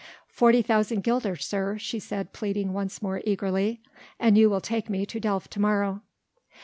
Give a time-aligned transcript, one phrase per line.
[0.31, 3.81] "Forty thousand guilders, sir," she said pleading once more eagerly,
[4.19, 6.01] "an you will take me to Delft to morrow."